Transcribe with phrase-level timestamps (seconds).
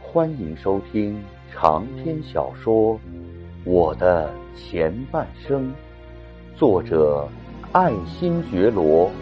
[0.00, 2.94] 欢迎收听长篇小说
[3.64, 5.70] 《我的前半生》，
[6.56, 7.28] 作者
[7.72, 9.10] 爱新觉罗·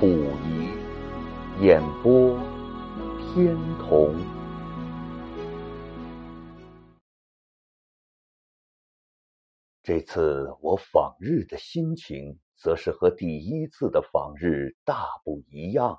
[0.00, 0.08] 溥
[0.46, 0.68] 仪，
[1.62, 2.38] 演播
[3.18, 4.14] 天童。
[9.82, 15.98] 这次我访日的心情，则是和第一次的访日大不一样。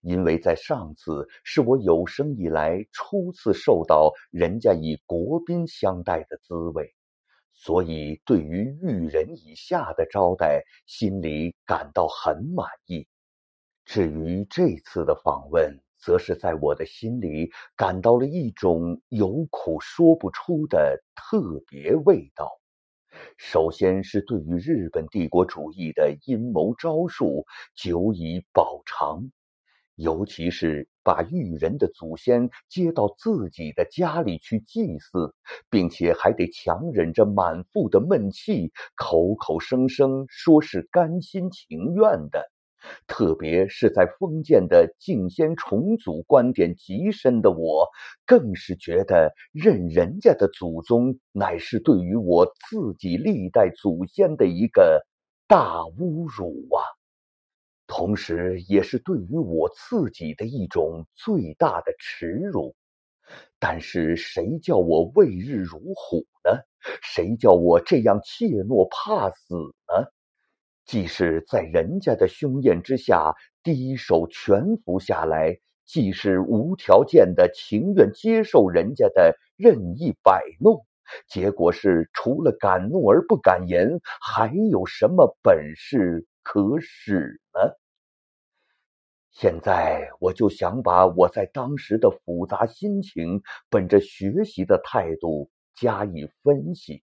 [0.00, 6.94] 因为在上次是我有生以来初次受到人家以国宾相待的滋味，
[7.52, 13.06] 所以对于遇人以下的招待，心里感到很满意。
[13.84, 22.48] 至于这次的访问，则是在我的心里感到了一种有苦说不出的特别味道。
[23.36, 27.44] 首先是对于日本帝国主义的阴谋招数
[27.74, 29.30] 久已饱尝，
[30.00, 35.34] 尤其是把裕人的祖先接到自己的家里去祭祀，
[35.68, 42.50] 并且还得强忍着满腹的闷气，口口声声说是甘心情愿的。
[43.06, 47.86] 特别是在封建的敬先重祖观点极深的我，
[48.24, 55.04] 更是觉得认人家的祖宗，乃是对于我自己历代祖先的一个
[55.46, 56.80] 大侮辱啊！
[57.90, 62.76] 同时，也是对于我自己的一种最大的耻辱。
[63.58, 66.62] 但是，谁叫我畏日如虎呢？
[67.02, 69.54] 谁叫我这样怯懦怕死
[69.88, 70.06] 呢？
[70.86, 80.86] 既是在人家的凶焰之下低手全服下来，既是无条件的情愿接受人家的任意摆弄，
[81.28, 87.79] 结果是除了敢怒而不敢言，还有什么本事可使呢？
[89.40, 97.02] 现在我就想把我在当时的复杂心情，本着学习的态度加以分析。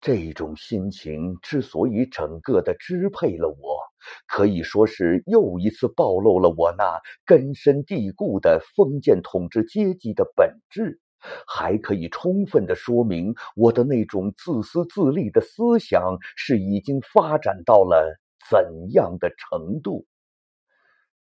[0.00, 3.78] 这种心情之所以整个的支配了我，
[4.26, 11.00] 可以说是又一次暴露了我那根深蒂固的封建统治阶级的本质，
[11.46, 18.18] 还可以充分的说明我的那种自私自利的思想是已经发展到了
[18.50, 20.04] 怎样的程度。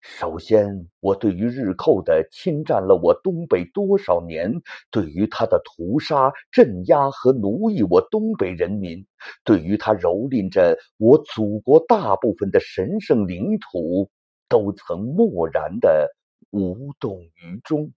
[0.07, 4.61] 首先，我对于日寇的侵占了我东北多少年，
[4.91, 9.05] 对于他的屠杀、镇压和奴役我东北人民，
[9.43, 14.09] 对于他蹂躏着我祖国大部分的神圣领土，
[14.47, 16.15] 都曾漠然的
[16.51, 17.91] 无动于衷。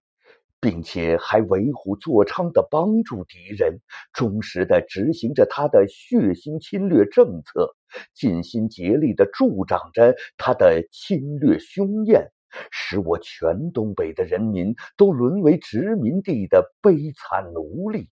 [0.60, 3.78] 并且还为虎作伥的帮助敌人，
[4.12, 7.76] 忠实的执行着他的血腥侵略政策，
[8.14, 12.30] 尽心竭力的助长着他的侵略凶焰，
[12.70, 18.08] 使我全东北的人民都沦为殖民地的悲惨奴隶，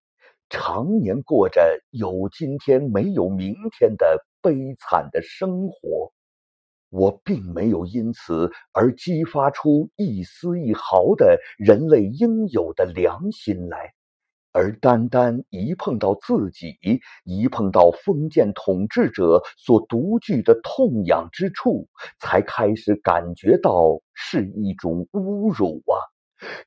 [0.48, 6.12] 常年过着有今天没有明天的悲惨的生活。
[6.88, 13.92] 我并没有因此而激发出一丝一毫的人类应有的良心来，
[14.56, 16.78] 而单单一碰到自己，
[17.24, 26.00] 一碰到封建统治者所独具的痛痒之处，才开始感觉到是一种侮辱啊！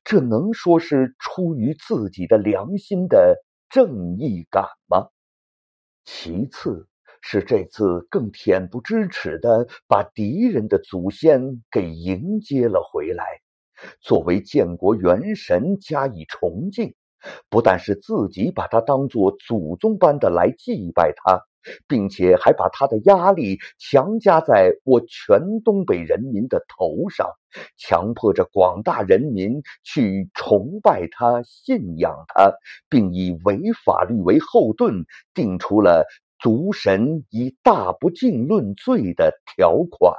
[0.04, 3.42] 这能说是出于自己的良心的
[3.72, 5.08] 正义感吗？
[6.06, 6.86] 其次。
[7.22, 13.26] 是这次更恬不知耻的把敌人的祖先给迎接了回来，
[14.00, 16.96] 作为建国元神加以崇敬，
[17.50, 21.42] 不但是自己把他当作祖宗般的来祭拜他，
[21.88, 27.30] 并且还把他的压力强加在我全东北人民的头上，
[27.78, 32.54] 强迫着广大人民去崇拜他、信仰他，
[32.90, 36.06] 并以违法律为后盾，定出了。
[36.42, 40.16] 族神以大不敬论罪的条款，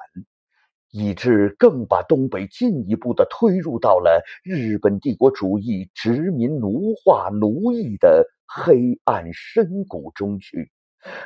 [0.91, 10.71] 以致更把东北进一步的推入到了日本帝国主义殖民奴化奴役的黑暗深谷中去，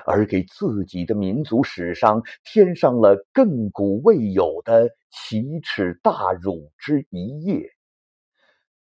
[0.05, 7.71] 而给自己的民族史上添上了亘古未有的奇耻大辱之一页。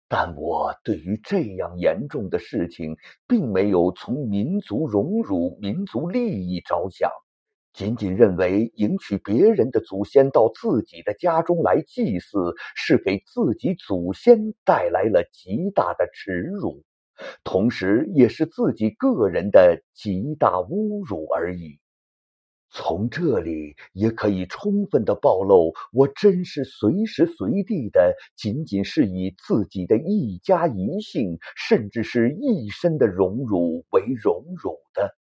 [0.09, 2.97] 但我对于这样严重的事情，
[3.27, 7.11] 并没有从民族荣辱、民族利益着想，
[7.75, 16.85] 仅仅认为迎娶别人的祖先到自己的家中来祭祀，是给自己祖先带来了极大的耻辱，
[17.43, 21.81] 同时也是自己个人的极大侮辱而已。
[22.71, 35.17] 从这里也可以充分的暴露，我真是随时随地的，仅仅是以自己的一家一姓，甚至是一身的荣辱为荣辱的，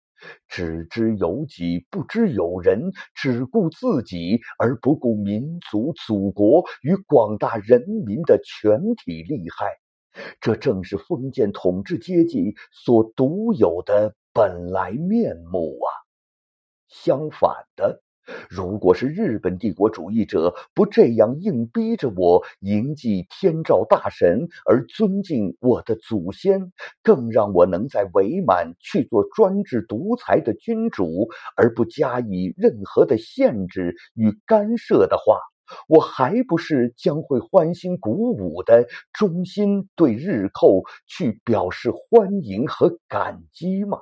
[0.48, 9.78] 只知有己，不知有人，只顾自己而不顾民族、祖国与广大人民的全体利害。
[10.40, 15.88] 这正是封建统治阶级所独有的本来面目啊！
[16.88, 18.02] 相反的，
[18.48, 26.72] 如果是日本帝国主义者不这样硬逼着我迎祭天照大神而尊敬我的祖先，
[27.02, 35.38] 更让我能在伪满去做专制独裁的君主而不加以任何的限制与干涉的话，
[35.88, 43.98] 我还不是将会欢欣鼓舞的衷心对日寇去表示欢迎和感激吗？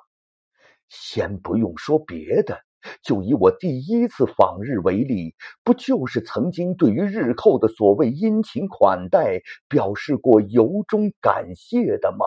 [0.89, 2.68] 先不用说别的。
[3.03, 12.27] 就以我第一次访日为例，不就是曾经对于日寇的所谓殷勤款待表示过由衷感谢的吗？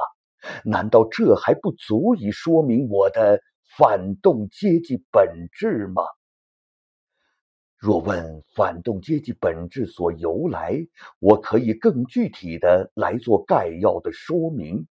[0.65, 3.41] 难道这还不足以说明我的
[3.77, 6.01] 反动阶级本质吗？
[7.77, 10.75] 若问反动阶级本质所由来，
[11.19, 14.85] 我可以更具体的来做概要的说明。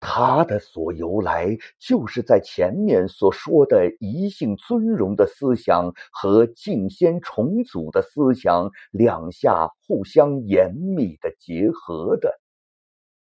[0.00, 12.40] 他的所由来，就是在前面所说的一性尊荣的思想和敬先重祖的思想两下互相严密的结合的。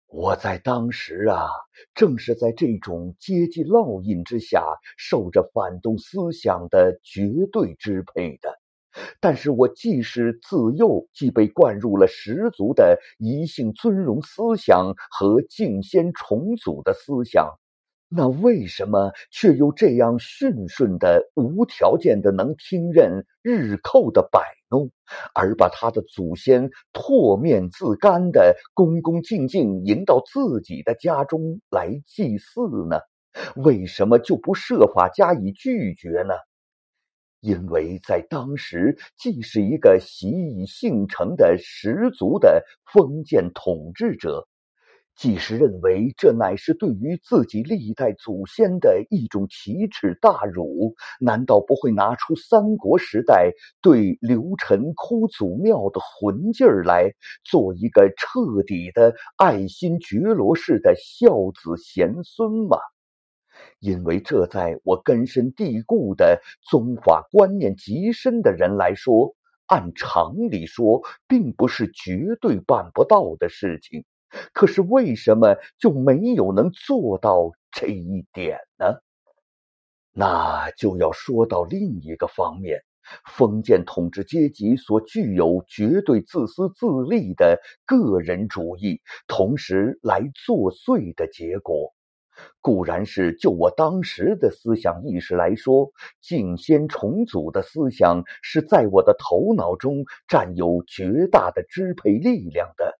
[0.06, 1.48] 我在当时啊，
[1.96, 4.64] 正是在这种阶级烙印之下，
[4.98, 8.61] 受着反动思想的绝对支配的。
[9.20, 17.58] 但是我既是自幼即被灌入了十足的一姓尊荣思想和敬先重祖的思想，
[18.10, 24.92] 那为什么却又这样顺顺的、无条件的能听任日寇的摆弄，
[25.34, 33.00] 而把他的祖先唾面自干的恭恭敬敬迎到自己的家中来祭祀呢？
[33.56, 36.34] 为什么就不设法加以拒绝呢？
[37.42, 44.48] 因为在当时，既是一个习以性成的十足的封建统治者，
[45.16, 53.52] 既是认为这乃是对于自己历代祖先的一种奇耻大辱，难道不会拿出三国时代
[53.82, 57.12] 对刘晨哭祖庙的魂劲儿来，
[57.44, 62.78] 做一个彻底的爱新觉罗式的孝子贤孙吗？
[63.80, 69.36] 因为这在我根深蒂固的宗法观念极深的人来说，
[69.66, 74.06] 按常理说，并不是绝对办不到的事情。
[74.54, 79.02] 可是为什么就没有能做到这一点呢？
[80.14, 82.81] 那就要说到另一个方面：
[83.25, 91.94] 封建统治阶级所具有绝对自私自利的个人主义，同时来作祟的结果。
[92.62, 95.92] 固然是就我当时的思想意识来说，
[96.22, 102.98] 敬先重组的思想是在我的头脑中占有绝大的支配力量的。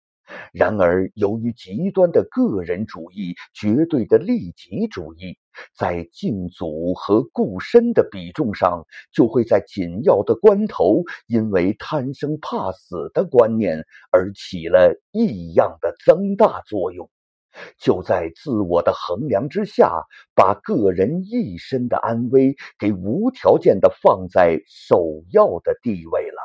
[0.52, 5.36] 然而，由于极端的个人主义、绝对的利己主义，
[5.76, 17.10] 在敬祖和固身的比重上，就会在紧要的关头，因为贪生怕死的观念而起了异样的增大作用。
[17.78, 20.04] 就在自我的衡量之下，
[20.34, 26.40] 把个人一生的安危给无条件的放在首要的地位了。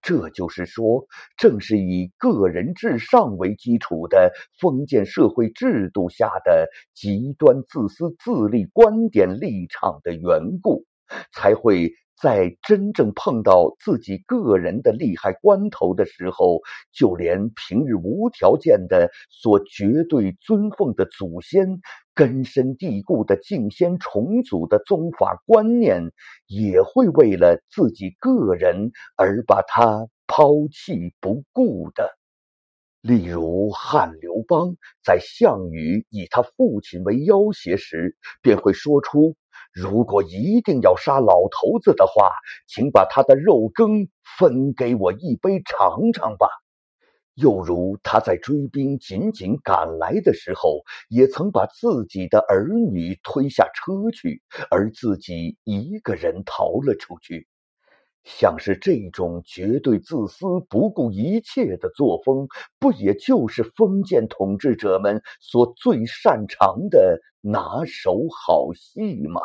[0.00, 10.84] 这就是说，正是以个人至上为基础的封建社会制度下的极端自私自利观点立场的缘故，
[11.32, 11.92] 才会。
[12.22, 16.60] 在真正碰到自己个人的利害关头的时候，
[16.92, 21.80] 就连平日无条件的所绝对尊奉的祖先、
[22.14, 26.12] 根深蒂固的敬先重祖的宗法观念，
[26.46, 32.16] 也会为了自己个人而把它抛弃不顾的。
[33.00, 39.34] 例如，汉刘邦在项羽以他父亲为要挟时，便会说出。
[39.72, 42.30] 如果一定要杀老头子的话，
[42.68, 46.46] 请把他的肉羹分给我一杯尝尝吧。
[47.34, 57.48] 又如他在追兵紧紧赶来的时候，也曾把自己的儿女推下车去，而自己一个人逃了出去。
[58.24, 62.46] 像是这种绝对自私、不顾一切的作风，
[62.78, 69.40] 不也就是封建统治者们所最擅长的拿手好戏吗？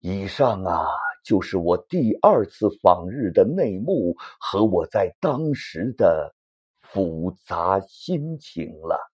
[0.00, 0.86] 以上啊，
[1.24, 6.34] 就是我第二次访日的内幕和我在当时的
[6.80, 9.07] 复杂心情了。